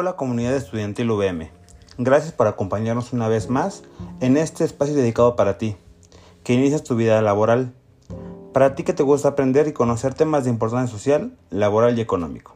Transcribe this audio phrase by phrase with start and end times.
[0.00, 1.50] Hola comunidad estudiantil UVM,
[1.98, 3.82] gracias por acompañarnos una vez más
[4.20, 5.74] en este espacio dedicado para ti,
[6.44, 7.74] que inicias tu vida laboral,
[8.52, 12.54] para ti que te gusta aprender y conocer temas de importancia social, laboral y económico.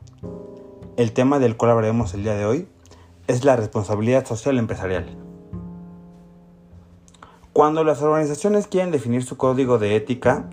[0.96, 2.68] El tema del cual hablaremos el día de hoy
[3.26, 5.06] es la responsabilidad social empresarial.
[7.52, 10.44] Cuando las organizaciones quieren definir su código de ética,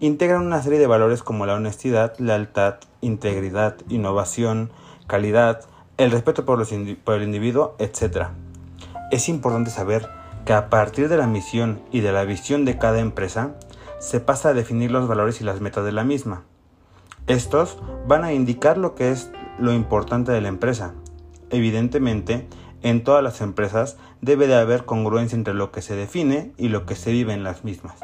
[0.00, 4.70] integran una serie de valores como la honestidad, lealtad, integridad, innovación,
[5.06, 5.64] calidad,
[5.98, 8.28] el respeto por, el individuo, etc.
[9.10, 10.08] Es importante saber
[10.44, 13.54] que a partir de la misión y de la visión de cada empresa,
[13.98, 16.42] se pasa a definir los valores y las metas de la misma.
[17.26, 20.92] Estos van a indicar lo que es lo importante de la empresa.
[21.50, 22.46] Evidentemente,
[22.82, 26.84] en todas las empresas debe de haber congruencia entre lo que se define y lo
[26.84, 27.96] que se vive en las mismas.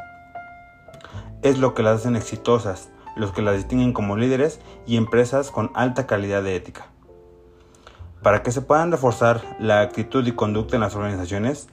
[1.43, 5.71] Es lo que las hacen exitosas, los que las distinguen como líderes y empresas con
[5.75, 6.92] alta calidad de ética.
[8.23, 11.67] Para que se puedan reforzar la actitud y conducta en las organizaciones,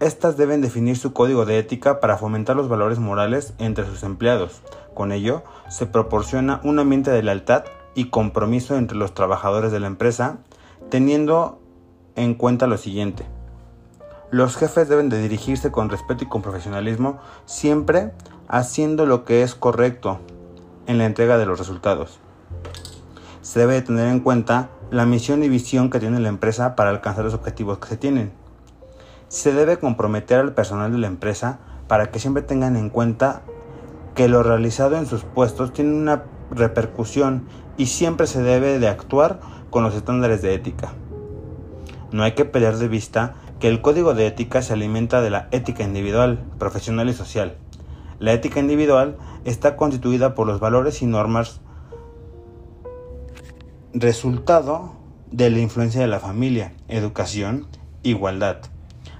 [0.00, 4.60] estas deben definir su código de ética para fomentar los valores morales entre sus empleados.
[4.94, 9.86] Con ello, se proporciona un ambiente de lealtad y compromiso entre los trabajadores de la
[9.86, 10.38] empresa,
[10.90, 11.62] teniendo
[12.14, 13.24] en cuenta lo siguiente.
[14.30, 18.12] Los jefes deben de dirigirse con respeto y con profesionalismo, siempre
[18.46, 20.20] haciendo lo que es correcto
[20.86, 22.20] en la entrega de los resultados
[23.48, 27.24] se debe tener en cuenta la misión y visión que tiene la empresa para alcanzar
[27.24, 28.30] los objetivos que se tienen.
[29.28, 33.40] Se debe comprometer al personal de la empresa para que siempre tengan en cuenta
[34.14, 37.46] que lo realizado en sus puestos tiene una repercusión
[37.78, 40.92] y siempre se debe de actuar con los estándares de ética.
[42.12, 45.48] No hay que perder de vista que el código de ética se alimenta de la
[45.52, 47.56] ética individual, profesional y social.
[48.18, 51.62] La ética individual está constituida por los valores y normas
[53.94, 54.92] resultado
[55.30, 57.66] de la influencia de la familia, educación,
[58.02, 58.58] igualdad.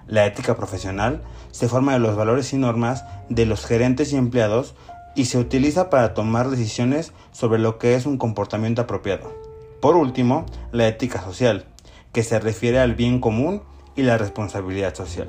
[0.07, 4.75] La ética profesional se forma de los valores y normas de los gerentes y empleados
[5.15, 9.33] y se utiliza para tomar decisiones sobre lo que es un comportamiento apropiado.
[9.81, 11.65] Por último, la ética social,
[12.13, 13.63] que se refiere al bien común
[13.97, 15.29] y la responsabilidad social.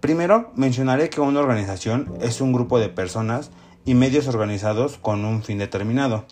[0.00, 3.50] Primero, mencionaré que una organización es un grupo de personas
[3.84, 6.24] y medios organizados con un fin determinado.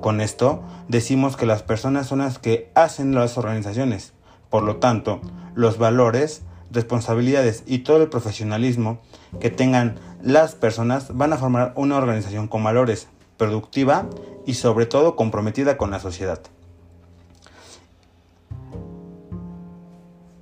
[0.00, 4.12] Con esto decimos que las personas son las que hacen las organizaciones.
[4.50, 5.20] Por lo tanto,
[5.54, 9.00] los valores, responsabilidades y todo el profesionalismo
[9.40, 14.08] que tengan las personas van a formar una organización con valores, productiva
[14.46, 16.40] y sobre todo comprometida con la sociedad.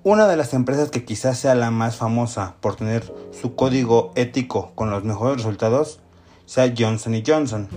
[0.02, 4.72] Una de las empresas que quizás sea la más famosa por tener su código ético
[4.74, 6.00] con los mejores resultados
[6.46, 7.68] sea Johnson Johnson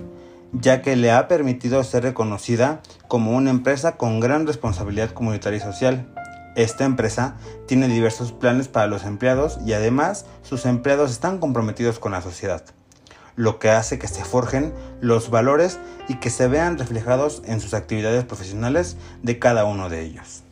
[0.54, 5.62] ya que le ha permitido ser reconocida como una empresa con gran responsabilidad comunitaria y
[5.62, 6.08] social.
[6.56, 7.36] Esta empresa
[7.68, 12.64] tiene diversos planes para los empleados y además sus empleados están comprometidos con la sociedad,
[13.36, 17.74] lo que hace que se forjen los valores y que se vean reflejados en sus
[17.74, 20.44] actividades profesionales de cada uno de ellos.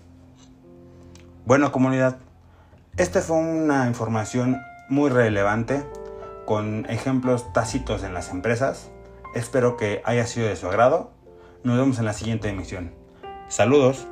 [1.45, 2.17] Bueno comunidad,
[2.97, 4.59] esta fue una información
[4.89, 5.85] muy relevante
[6.47, 8.89] con ejemplos tácitos en las empresas
[9.33, 11.11] Espero que haya sido de su agrado.
[11.63, 12.93] Nos vemos en la siguiente emisión.
[13.47, 14.07] Saludos.